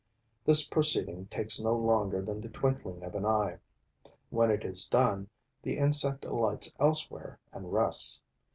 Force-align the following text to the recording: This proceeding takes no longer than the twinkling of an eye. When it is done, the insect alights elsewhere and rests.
This 0.43 0.67
proceeding 0.67 1.27
takes 1.27 1.59
no 1.61 1.75
longer 1.75 2.23
than 2.23 2.41
the 2.41 2.49
twinkling 2.49 3.03
of 3.03 3.13
an 3.13 3.23
eye. 3.23 3.59
When 4.31 4.49
it 4.49 4.65
is 4.65 4.87
done, 4.87 5.29
the 5.61 5.77
insect 5.77 6.25
alights 6.25 6.73
elsewhere 6.79 7.37
and 7.53 7.71
rests. 7.71 8.19